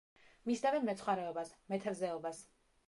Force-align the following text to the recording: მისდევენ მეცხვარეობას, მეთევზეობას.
მისდევენ 0.51 0.89
მეცხვარეობას, 0.89 1.55
მეთევზეობას. 1.75 2.43